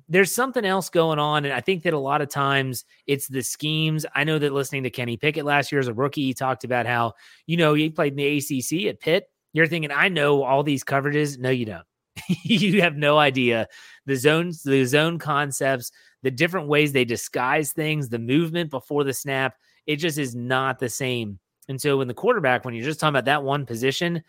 There's 0.08 0.34
something 0.34 0.64
else 0.64 0.90
going 0.90 1.18
on, 1.18 1.44
and 1.44 1.54
I 1.54 1.60
think 1.60 1.82
that 1.84 1.94
a 1.94 1.98
lot 1.98 2.20
of 2.20 2.28
times 2.28 2.84
it's 3.06 3.28
the 3.28 3.42
schemes. 3.42 4.04
I 4.14 4.24
know 4.24 4.38
that 4.38 4.52
listening 4.52 4.82
to 4.82 4.90
Kenny 4.90 5.16
Pickett 5.16 5.44
last 5.44 5.72
year 5.72 5.80
as 5.80 5.88
a 5.88 5.94
rookie, 5.94 6.22
he 6.22 6.34
talked 6.34 6.64
about 6.64 6.86
how 6.86 7.14
you 7.46 7.56
know 7.56 7.74
he 7.74 7.88
played 7.88 8.12
in 8.12 8.16
the 8.16 8.36
ACC 8.36 8.88
at 8.88 9.00
Pitt. 9.00 9.28
You're 9.52 9.66
thinking, 9.66 9.90
I 9.90 10.08
know 10.08 10.42
all 10.42 10.62
these 10.62 10.84
coverages. 10.84 11.38
No, 11.38 11.50
you 11.50 11.64
don't. 11.64 11.86
you 12.42 12.82
have 12.82 12.96
no 12.96 13.18
idea 13.18 13.68
the 14.06 14.16
zones, 14.16 14.62
the 14.62 14.84
zone 14.84 15.18
concepts, 15.18 15.90
the 16.22 16.30
different 16.30 16.68
ways 16.68 16.92
they 16.92 17.04
disguise 17.04 17.72
things, 17.72 18.08
the 18.08 18.18
movement 18.18 18.70
before 18.70 19.04
the 19.04 19.12
snap. 19.12 19.54
It 19.86 19.96
just 19.96 20.18
is 20.18 20.34
not 20.34 20.78
the 20.78 20.88
same. 20.88 21.38
And 21.68 21.80
so 21.80 21.98
when 21.98 22.08
the 22.08 22.14
quarterback, 22.14 22.64
when 22.64 22.74
you're 22.74 22.84
just 22.84 23.00
talking 23.00 23.14
about 23.14 23.24
that 23.24 23.42
one 23.42 23.66
position, 23.66 24.22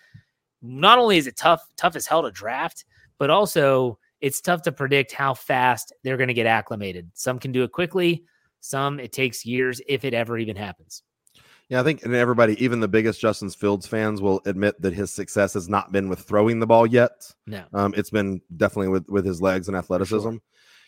not 0.61 0.99
only 0.99 1.17
is 1.17 1.27
it 1.27 1.37
tough, 1.37 1.67
tough 1.77 1.95
as 1.95 2.07
hell 2.07 2.23
to 2.23 2.31
draft, 2.31 2.85
but 3.17 3.29
also 3.29 3.99
it's 4.21 4.41
tough 4.41 4.63
to 4.63 4.71
predict 4.71 5.11
how 5.11 5.33
fast 5.33 5.93
they're 6.03 6.17
going 6.17 6.27
to 6.27 6.33
get 6.33 6.47
acclimated. 6.47 7.09
Some 7.13 7.39
can 7.39 7.51
do 7.51 7.63
it 7.63 7.71
quickly, 7.71 8.23
some 8.59 8.99
it 8.99 9.11
takes 9.11 9.45
years 9.45 9.81
if 9.87 10.03
it 10.03 10.13
ever 10.13 10.37
even 10.37 10.55
happens. 10.55 11.03
Yeah, 11.69 11.81
I 11.81 11.83
think 11.83 12.03
and 12.03 12.15
everybody, 12.15 12.61
even 12.63 12.79
the 12.79 12.87
biggest 12.87 13.19
Justin 13.19 13.49
Fields 13.49 13.85
fans, 13.85 14.21
will 14.21 14.41
admit 14.45 14.81
that 14.81 14.93
his 14.93 15.11
success 15.11 15.53
has 15.53 15.67
not 15.67 15.91
been 15.91 16.07
with 16.07 16.19
throwing 16.19 16.59
the 16.59 16.67
ball 16.67 16.87
yet. 16.87 17.29
No. 17.45 17.63
Um, 17.73 17.93
it's 17.97 18.09
been 18.09 18.41
definitely 18.55 18.87
with 18.87 19.09
with 19.09 19.25
his 19.25 19.41
legs 19.41 19.67
and 19.67 19.75
athleticism. 19.75 20.29
Sure. 20.29 20.41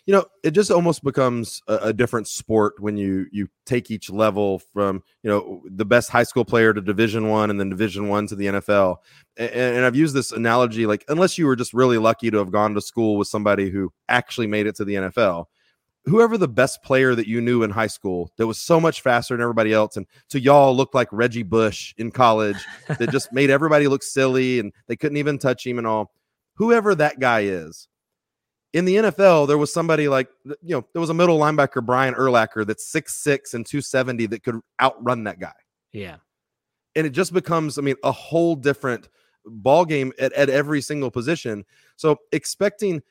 You 0.06 0.13
know, 0.13 0.25
it 0.44 0.51
just 0.51 0.72
almost 0.72 1.03
becomes 1.03 1.62
a, 1.68 1.75
a, 1.75 1.94
different 1.94 2.27
sport 2.27 2.79
when 2.79 2.98
you 2.98 3.27
you 3.32 3.48
take 3.65 3.91
each 3.91 4.10
level 4.10 4.60
from 4.74 5.03
you 5.24 5.29
know 5.29 5.62
the 5.65 5.86
best 5.86 6.10
high 6.10 6.24
school 6.24 6.46
player 6.46 6.74
to 6.74 6.82
Division 6.82 7.29
One 7.29 7.50
and 7.50 7.60
then 7.60 7.70
Division 7.70 8.08
One 8.08 8.27
to 8.27 8.36
the 8.36 8.48
NFL. 8.48 8.98
And, 9.38 9.51
and 9.51 9.86
I've 9.86 9.96
used 9.96 10.15
this 10.15 10.32
analogy 10.32 10.86
like 10.86 11.06
unless 11.08 11.38
you 11.38 11.46
were 11.46 11.56
just 11.56 11.74
really 11.74 11.98
lucky 11.98 12.32
to 12.32 12.38
have 12.38 12.51
gone 12.51 12.74
to 12.75 12.82
school 12.82 13.18
with 13.18 13.27
somebody 13.27 13.70
who 13.70 13.91
actually 14.08 14.48
made 14.48 14.68
it 14.68 14.75
to 14.77 14.86
the 14.86 14.96
NFL, 14.96 15.46
whoever 16.06 16.38
the 16.38 16.48
best 16.48 16.82
player 16.84 17.15
that 17.15 17.27
you 17.27 17.41
knew 17.41 17.63
in 17.63 17.70
high 17.70 17.88
school 17.88 18.32
that 18.38 18.48
was 18.48 18.60
so 18.60 18.79
much 18.79 19.01
faster 19.01 19.36
than 19.36 19.41
everybody 19.41 19.74
else 19.74 19.98
and 19.98 20.06
to 20.29 20.39
y'all 20.39 20.75
looked 20.75 20.96
like 20.96 21.08
Reggie 21.12 21.44
Bush 21.44 21.94
in 21.98 22.12
college 22.12 22.58
that 22.88 23.12
just 23.12 23.32
made 23.34 23.50
everybody 23.50 23.88
look 23.88 24.03
silly 24.03 24.60
and 24.60 24.74
they 24.88 24.96
couldn't 24.96 25.18
even 25.18 25.38
touch 25.38 25.65
him 25.65 25.77
and 25.77 25.88
all. 25.88 26.12
Whoever 26.56 26.96
that 26.96 27.20
guy 27.20 27.41
is. 27.41 27.88
In 28.74 28.86
the 28.86 28.96
NFL, 28.96 29.48
there 29.48 29.58
was 29.58 29.74
somebody 29.74 30.08
like, 30.08 30.30
you 30.46 30.76
know, 30.76 30.86
there 30.94 31.00
was 31.00 31.10
a 31.10 31.14
middle 31.14 31.40
linebacker, 31.40 31.84
Brian 31.84 32.14
Urlacher, 32.14 32.66
that's 32.68 32.92
6'6 32.94 33.56
and 33.56 33.66
270 33.66 34.28
that 34.28 34.44
could 34.44 34.60
outrun 34.80 35.24
that 35.24 35.40
guy. 35.40 35.54
Yeah. 35.92 36.18
And 36.96 37.08
it 37.08 37.12
just 37.12 37.34
becomes, 37.34 37.80
I 37.80 37.82
mean, 37.82 37.96
a 38.04 38.12
whole 38.12 38.56
different 38.56 39.10
ball 39.46 39.86
game 39.86 40.14
at, 40.20 40.34
at 40.34 40.50
every 40.50 40.82
single 40.82 41.10
position. 41.10 41.66
So 41.96 42.18
expecting, 42.32 43.02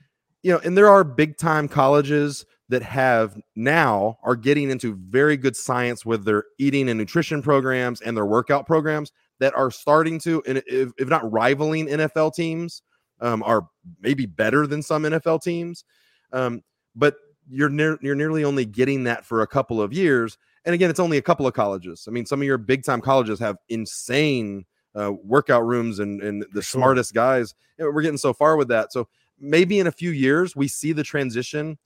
you 0.43 0.53
know, 0.53 0.61
and 0.65 0.77
there 0.77 0.89
are 0.89 1.03
big 1.03 1.37
time 1.39 1.69
colleges 1.69 2.47
that 2.69 2.83
have 2.83 3.37
now 3.57 4.19
are 4.23 4.37
getting 4.37 4.71
into 4.71 4.95
very 4.95 5.37
good 5.37 5.57
science 5.57 6.05
with 6.05 6.25
their 6.25 6.45
eating 6.59 6.89
and 6.89 6.99
nutrition 6.99 7.43
programs 7.43 8.01
and 8.01 8.17
their 8.17 8.27
workout 8.27 8.67
programs 8.67 9.11
that 9.41 9.55
are 9.55 9.71
starting 9.71 10.19
to, 10.21 10.43
and 10.47 10.63
if, 10.67 10.91
if 10.99 11.09
not 11.09 11.31
rivaling 11.33 11.87
NFL 11.87 12.35
teams, 12.35 12.83
um, 13.21 13.43
are 13.43 13.69
maybe 14.01 14.27
better 14.27 14.67
than 14.67 14.83
some 14.83 15.03
NFL 15.03 15.43
teams. 15.43 15.85
Um, 16.33 16.63
but 16.95 17.17
you're 17.49 17.69
near, 17.69 17.99
you're 18.03 18.15
nearly 18.15 18.45
only 18.45 18.65
getting 18.65 19.05
that 19.05 19.25
for 19.25 19.43
a 19.43 19.47
couple 19.47 19.81
of 19.81 19.93
years. 19.93 20.37
And 20.65 20.75
again, 20.75 20.91
it's 20.91 21.01
only 21.01 21.17
a 21.17 21.23
couple 21.23 21.47
of 21.47 21.55
colleges. 21.55 22.07
I 22.07 22.11
mean, 22.11 22.27
some 22.27 22.41
of 22.41 22.47
your 22.47 22.59
big 22.59 22.85
time 22.85 23.01
colleges 23.01 23.39
have 23.41 23.57
insane 23.69 24.67
uh, 24.95 25.13
workout 25.23 25.65
rooms 25.65 25.99
and, 25.99 26.21
and 26.23 26.43
the 26.53 26.63
sure. 26.63 26.81
smartest 26.81 27.15
guys. 27.15 27.55
We're 27.79 28.03
getting 28.03 28.19
so 28.19 28.33
far 28.33 28.57
with 28.57 28.69
that. 28.69 28.93
So 28.93 29.09
maybe 29.39 29.79
in 29.79 29.87
a 29.87 29.93
few 29.93 30.11
years, 30.11 30.57
we 30.57 30.69
see 30.69 30.93
the 30.93 31.05
transition 31.05 31.79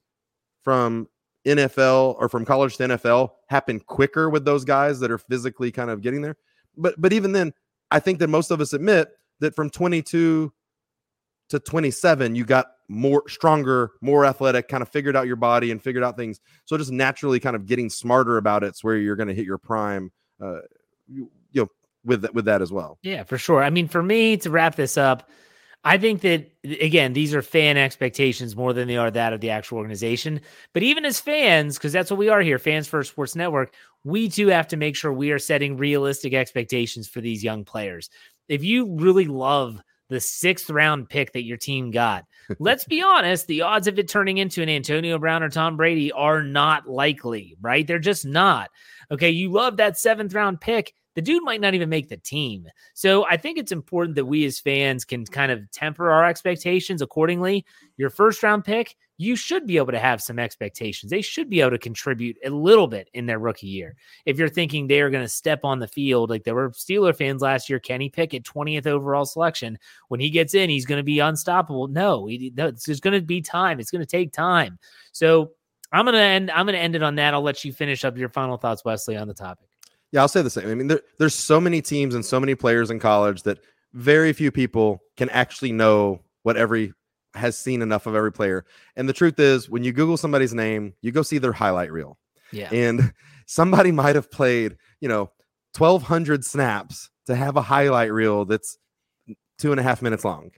from 0.62 1.08
NFL 1.46 2.16
or 2.18 2.28
from 2.28 2.44
college 2.44 2.76
to 2.76 2.84
NFL 2.84 3.30
happen 3.48 3.80
quicker 3.80 4.30
with 4.30 4.44
those 4.44 4.64
guys 4.64 5.00
that 5.00 5.10
are 5.10 5.18
physically 5.18 5.72
kind 5.72 5.90
of 5.90 6.00
getting 6.00 6.22
there. 6.22 6.36
But 6.76 7.00
but 7.00 7.12
even 7.12 7.32
then, 7.32 7.52
I 7.90 8.00
think 8.00 8.18
that 8.20 8.28
most 8.28 8.50
of 8.50 8.60
us 8.60 8.72
admit 8.72 9.08
that 9.40 9.54
from 9.54 9.68
22 9.68 10.52
to 11.52 11.61
27, 11.61 12.35
you 12.35 12.44
got 12.44 12.66
more 12.88 13.23
stronger, 13.28 13.92
more 14.00 14.26
athletic, 14.26 14.68
kind 14.68 14.82
of 14.82 14.88
figured 14.88 15.16
out 15.16 15.26
your 15.26 15.37
body 15.37 15.71
and 15.71 15.82
figured 15.82 16.04
out 16.04 16.16
things. 16.16 16.40
So 16.64 16.76
just 16.76 16.90
naturally 16.90 17.40
kind 17.40 17.56
of 17.56 17.66
getting 17.66 17.88
smarter 17.88 18.37
about 18.37 18.64
it's 18.64 18.82
where 18.82 18.97
you're 18.97 19.16
going 19.16 19.28
to 19.28 19.35
hit 19.35 19.47
your 19.47 19.59
prime 19.59 20.11
uh 20.42 20.61
you, 21.09 21.30
you 21.52 21.62
know 21.62 21.68
with 22.04 22.23
that 22.23 22.35
with 22.35 22.47
that 22.47 22.62
as 22.62 22.73
well. 22.73 22.99
Yeah, 23.02 23.23
for 23.25 23.38
sure. 23.38 23.62
I 23.62 23.71
mean, 23.71 23.87
for 23.87 24.02
me 24.02 24.37
to 24.38 24.50
wrap 24.50 24.75
this 24.75 24.97
up, 24.97 25.30
I 25.85 25.99
think 25.99 26.23
that 26.23 26.50
again, 26.64 27.12
these 27.12 27.35
are 27.35 27.42
fan 27.42 27.76
expectations 27.76 28.56
more 28.56 28.73
than 28.73 28.88
they 28.88 28.97
are 28.97 29.11
that 29.11 29.32
of 29.32 29.40
the 29.40 29.50
actual 29.50 29.78
organization. 29.78 30.40
But 30.73 30.82
even 30.82 31.04
as 31.04 31.21
fans, 31.21 31.76
because 31.76 31.92
that's 31.92 32.11
what 32.11 32.18
we 32.18 32.28
are 32.28 32.40
here, 32.40 32.59
fans 32.59 32.88
for 32.88 33.02
Sports 33.04 33.37
Network, 33.37 33.75
we 34.04 34.28
too 34.28 34.49
have 34.49 34.68
to 34.68 34.76
make 34.76 34.97
sure 34.97 35.12
we 35.12 35.30
are 35.30 35.38
setting 35.38 35.76
realistic 35.76 36.35
expectations 36.35 37.09
for 37.09 37.21
these 37.21 37.44
young 37.44 37.64
players. 37.64 38.11
If 38.49 38.64
you 38.64 38.97
really 38.97 39.26
love 39.26 39.80
the 40.12 40.21
sixth 40.21 40.71
round 40.71 41.09
pick 41.09 41.33
that 41.33 41.45
your 41.45 41.57
team 41.57 41.90
got, 41.90 42.25
let's 42.59 42.85
be 42.85 43.02
honest, 43.02 43.47
the 43.47 43.62
odds 43.62 43.88
of 43.88 43.99
it 43.99 44.09
turning 44.09 44.38
into 44.38 44.62
an 44.62 44.69
Antonio 44.69 45.19
Brown 45.19 45.42
or 45.42 45.49
Tom 45.49 45.76
Brady 45.76 46.12
are 46.12 46.42
not 46.42 46.88
likely, 46.88 47.57
right? 47.61 47.87
They're 47.87 47.99
just 47.99 48.25
not. 48.25 48.71
Okay, 49.11 49.31
you 49.31 49.50
love 49.50 49.78
that 49.78 49.99
seventh 49.99 50.35
round 50.35 50.61
pick 50.61 50.95
the 51.14 51.23
dude 51.23 51.42
might 51.42 51.61
not 51.61 51.75
even 51.75 51.88
make 51.88 52.09
the 52.09 52.16
team. 52.16 52.66
So 52.95 53.26
I 53.26 53.37
think 53.37 53.59
it's 53.59 53.73
important 53.73 54.16
that 54.16 54.25
we 54.25 54.45
as 54.45 54.61
fans 54.61 55.04
can 55.04 55.26
kind 55.26 55.52
of 55.52 55.71
temper 55.71 56.11
our 56.11 56.25
expectations 56.25 57.02
accordingly. 57.02 57.66
Your 57.97 58.11
first 58.11 58.42
round 58.42 58.64
pick, 58.64 58.97
you 59.23 59.37
should 59.37 59.67
be 59.67 59.76
able 59.76 59.93
to 59.93 59.99
have 59.99 60.21
some 60.21 60.38
expectations. 60.38 61.11
They 61.11 61.23
should 61.23 61.49
be 61.49 61.61
able 61.61 61.71
to 61.71 61.79
contribute 61.79 62.37
a 62.45 62.50
little 62.50 62.88
bit 62.88 63.09
in 63.14 63.26
their 63.26 63.38
rookie 63.38 63.69
year. 63.69 63.95
If 64.26 64.38
you're 64.38 64.49
thinking 64.49 64.87
they 64.87 65.00
are 65.00 65.11
going 65.11 65.25
to 65.25 65.29
step 65.29 65.61
on 65.64 65.79
the 65.79 65.87
field, 65.87 66.29
like 66.29 66.45
there 66.45 66.55
were 66.55 66.71
Steeler 66.71 67.17
fans 67.17 67.41
last 67.41 67.71
year, 67.71 67.79
Kenny 67.79 68.09
Pickett, 68.09 68.45
20th 68.45 68.87
overall 68.87 69.25
selection. 69.25 69.79
When 70.09 70.19
he 70.19 70.29
gets 70.29 70.55
in, 70.55 70.69
he's 70.69 70.87
going 70.87 70.99
to 70.99 71.05
be 71.05 71.21
unstoppable. 71.21 71.87
No, 71.88 72.26
he, 72.26 72.52
no 72.57 72.71
there's 72.71 73.00
going 73.00 73.19
to 73.19 73.25
be 73.25 73.41
time. 73.41 73.79
It's 73.79 73.91
going 73.91 74.00
to 74.00 74.07
take 74.07 74.33
time. 74.33 74.79
So 75.12 75.52
I'm 75.93 76.05
going 76.05 76.14
to 76.14 76.21
end. 76.21 76.50
I'm 76.50 76.67
going 76.67 76.75
to 76.75 76.83
end 76.83 76.97
it 76.97 77.02
on 77.02 77.14
that. 77.17 77.33
I'll 77.33 77.43
let 77.43 77.64
you 77.64 77.73
finish 77.73 78.05
up 78.05 78.17
your 78.17 78.29
final 78.29 78.57
thoughts, 78.57 78.85
Wesley, 78.85 79.17
on 79.17 79.29
the 79.29 79.35
topic. 79.35 79.69
Yeah, 80.11 80.23
I'll 80.23 80.29
say 80.29 80.43
the 80.43 80.50
same. 80.50 80.69
I 80.69 80.75
mean, 80.75 80.88
there, 80.88 81.00
there's 81.19 81.35
so 81.35 81.61
many 81.61 81.81
teams 81.81 82.14
and 82.14 82.25
so 82.25 82.41
many 82.41 82.55
players 82.55 82.91
in 82.91 82.99
college 82.99 83.45
that 83.45 83.61
very 83.93 84.33
few 84.33 84.50
people 84.50 85.02
can 85.17 85.29
actually 85.31 85.73
know 85.73 86.21
what 86.43 86.57
every 86.57 86.93
has 87.34 87.56
seen 87.58 87.82
enough 87.82 88.06
of 88.06 88.14
every 88.14 88.32
player. 88.32 88.64
And 88.96 89.08
the 89.08 89.12
truth 89.12 89.38
is, 89.38 89.68
when 89.68 89.84
you 89.84 89.92
Google 89.92 90.16
somebody's 90.16 90.54
name, 90.54 90.94
you 91.00 91.12
go 91.12 91.22
see 91.22 91.38
their 91.38 91.52
highlight 91.52 91.92
reel. 91.92 92.18
Yeah. 92.52 92.68
And 92.72 93.12
somebody 93.46 93.92
might 93.92 94.14
have 94.14 94.30
played, 94.30 94.76
you 95.00 95.08
know, 95.08 95.30
1,200 95.76 96.44
snaps 96.44 97.10
to 97.26 97.34
have 97.34 97.56
a 97.56 97.62
highlight 97.62 98.12
reel 98.12 98.44
that's 98.44 98.76
two 99.58 99.70
and 99.70 99.80
a 99.80 99.82
half 99.82 100.02
minutes 100.02 100.24
long. 100.24 100.50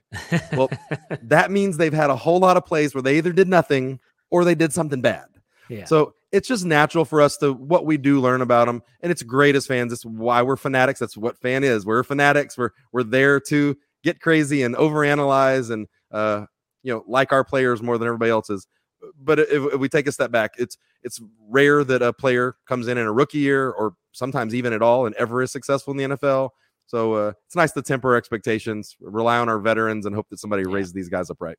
Well, 0.52 0.70
that 1.22 1.50
means 1.50 1.76
they've 1.76 1.92
had 1.92 2.10
a 2.10 2.16
whole 2.16 2.40
lot 2.40 2.56
of 2.56 2.64
plays 2.64 2.94
where 2.94 3.02
they 3.02 3.18
either 3.18 3.32
did 3.32 3.48
nothing 3.48 4.00
or 4.30 4.44
they 4.44 4.54
did 4.54 4.72
something 4.72 5.00
bad. 5.00 5.26
Yeah. 5.68 5.84
So 5.84 6.14
it's 6.32 6.48
just 6.48 6.64
natural 6.64 7.04
for 7.04 7.20
us 7.20 7.36
to 7.38 7.52
what 7.52 7.86
we 7.86 7.96
do 7.96 8.20
learn 8.20 8.40
about 8.42 8.66
them, 8.66 8.82
and 9.00 9.12
it's 9.12 9.22
great 9.22 9.54
as 9.54 9.66
fans. 9.66 9.92
It's 9.92 10.04
why 10.04 10.42
we're 10.42 10.56
fanatics. 10.56 10.98
That's 10.98 11.16
what 11.16 11.38
fan 11.38 11.62
is. 11.62 11.86
We're 11.86 12.02
fanatics. 12.02 12.58
We're 12.58 12.70
we're 12.92 13.04
there 13.04 13.40
to 13.40 13.76
get 14.02 14.20
crazy 14.20 14.62
and 14.62 14.74
overanalyze 14.74 15.70
and 15.70 15.86
uh, 16.10 16.46
you 16.84 16.92
know 16.92 17.04
like 17.08 17.32
our 17.32 17.42
players 17.42 17.82
more 17.82 17.98
than 17.98 18.06
everybody 18.06 18.30
else 18.30 18.48
is. 18.50 18.68
But 19.20 19.40
if, 19.40 19.74
if 19.74 19.80
we 19.80 19.88
take 19.88 20.06
a 20.06 20.12
step 20.12 20.30
back, 20.30 20.52
it's 20.56 20.78
it's 21.02 21.20
rare 21.48 21.82
that 21.82 22.00
a 22.00 22.12
player 22.12 22.56
comes 22.66 22.86
in 22.86 22.96
in 22.96 23.06
a 23.06 23.12
rookie 23.12 23.38
year 23.38 23.70
or 23.70 23.94
sometimes 24.12 24.54
even 24.54 24.72
at 24.72 24.80
all 24.82 25.06
and 25.06 25.14
ever 25.16 25.42
is 25.42 25.50
successful 25.50 25.90
in 25.90 25.96
the 25.96 26.16
NFL. 26.16 26.50
So 26.86 27.14
uh, 27.14 27.32
it's 27.46 27.56
nice 27.56 27.72
to 27.72 27.82
temper 27.82 28.14
expectations, 28.14 28.96
rely 29.00 29.38
on 29.38 29.48
our 29.48 29.58
veterans, 29.58 30.06
and 30.06 30.14
hope 30.14 30.28
that 30.28 30.38
somebody 30.38 30.62
yeah. 30.66 30.74
raises 30.74 30.92
these 30.92 31.08
guys 31.08 31.30
up 31.30 31.40
right. 31.40 31.56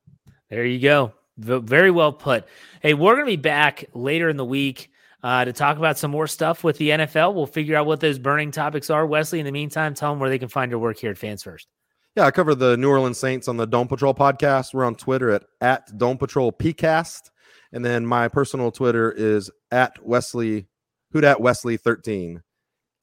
There 0.50 0.65
you 0.65 0.79
go. 0.79 1.13
Very 1.38 1.91
well 1.91 2.13
put. 2.13 2.48
Hey, 2.82 2.94
we're 2.94 3.13
going 3.15 3.25
to 3.25 3.32
be 3.32 3.36
back 3.36 3.86
later 3.94 4.29
in 4.29 4.38
the 4.38 4.46
week 4.46 4.91
uh, 5.24 5.44
to 5.44 5.51
talk 5.51 5.77
about 5.77 5.98
some 5.98 6.12
more 6.12 6.27
stuff 6.27 6.63
with 6.63 6.77
the 6.77 6.89
NFL. 6.89 7.34
We'll 7.34 7.48
figure 7.48 7.75
out 7.75 7.86
what 7.86 8.00
those 8.00 8.20
burning 8.20 8.51
topics 8.51 8.89
are. 8.89 9.05
Wesley, 9.05 9.39
in 9.39 9.46
the 9.46 9.51
meantime, 9.51 9.94
tell 9.94 10.12
them 10.12 10.20
where 10.20 10.29
they 10.29 10.39
can 10.39 10.48
find 10.48 10.72
your 10.72 10.79
work 10.79 10.98
here 10.98 11.12
at 11.12 11.17
Fans 11.17 11.44
First. 11.44 11.67
Yeah, 12.15 12.24
I 12.24 12.31
cover 12.31 12.55
the 12.55 12.77
New 12.77 12.89
Orleans 12.89 13.19
Saints 13.19 13.50
on 13.50 13.57
the 13.57 13.67
Dome 13.67 13.89
Patrol 13.89 14.13
podcast. 14.13 14.74
We're 14.74 14.86
on 14.86 14.95
Twitter 14.95 15.31
at, 15.31 15.43
at 15.60 15.98
Dome 15.98 16.17
Patrol 16.17 16.53
PCast. 16.53 17.29
And 17.74 17.84
then 17.84 18.05
my 18.05 18.29
personal 18.29 18.72
Twitter 18.72 19.12
is 19.12 19.51
at 19.69 20.01
Wesley, 20.01 20.69
who'd 21.12 21.25
at 21.25 21.39
Wesley13 21.39 22.41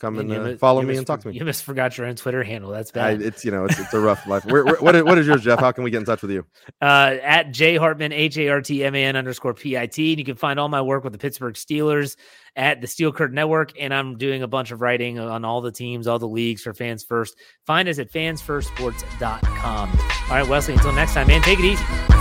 come 0.02 0.18
and, 0.18 0.32
and 0.32 0.54
uh, 0.54 0.56
follow 0.56 0.82
me 0.82 0.96
and 0.96 1.06
talk 1.06 1.20
to 1.20 1.28
me. 1.28 1.34
You 1.34 1.44
just 1.44 1.62
forgot 1.62 1.96
your 1.96 2.08
own 2.08 2.16
Twitter 2.16 2.42
handle. 2.42 2.70
That's 2.70 2.90
bad. 2.90 3.22
I, 3.22 3.24
it's 3.24 3.44
you 3.44 3.52
know 3.52 3.64
it's, 3.64 3.78
it's 3.78 3.94
a 3.94 4.00
rough 4.00 4.26
life. 4.26 4.44
Where, 4.44 4.64
where, 4.64 4.76
what, 4.76 4.96
is, 4.96 5.04
what 5.04 5.16
is 5.16 5.26
yours, 5.26 5.42
Jeff? 5.42 5.60
How 5.60 5.70
can 5.70 5.84
we 5.84 5.90
get 5.90 5.98
in 5.98 6.04
touch 6.04 6.20
with 6.20 6.32
you? 6.32 6.44
Uh, 6.80 7.16
at 7.22 7.52
J 7.52 7.76
Hartman 7.76 8.12
H 8.12 8.36
A 8.38 8.48
R 8.48 8.60
T 8.60 8.84
M 8.84 8.96
A 8.96 9.04
N 9.04 9.14
underscore 9.14 9.54
P 9.54 9.78
I 9.78 9.86
T. 9.86 10.12
And 10.12 10.18
you 10.18 10.24
can 10.24 10.34
find 10.34 10.58
all 10.58 10.68
my 10.68 10.82
work 10.82 11.04
with 11.04 11.12
the 11.12 11.18
Pittsburgh 11.18 11.54
Steelers 11.54 12.16
at 12.56 12.80
the 12.80 12.88
Steel 12.88 13.12
Curtain 13.12 13.36
Network. 13.36 13.72
And 13.78 13.94
I'm 13.94 14.18
doing 14.18 14.42
a 14.42 14.48
bunch 14.48 14.72
of 14.72 14.80
writing 14.80 15.20
on 15.20 15.44
all 15.44 15.60
the 15.60 15.70
teams, 15.70 16.08
all 16.08 16.18
the 16.18 16.26
leagues 16.26 16.62
for 16.62 16.74
Fans 16.74 17.04
First. 17.04 17.36
Find 17.66 17.88
us 17.88 18.00
at 18.00 18.10
fansfirstsports.com. 18.10 19.90
All 19.90 20.28
right, 20.30 20.48
Wesley. 20.48 20.74
Until 20.74 20.92
next 20.92 21.14
time, 21.14 21.28
man. 21.28 21.40
Take 21.42 21.60
it 21.60 21.64
easy. 21.64 22.11